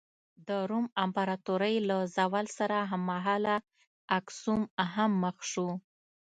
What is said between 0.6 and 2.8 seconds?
روم امپراتورۍ له زوال سره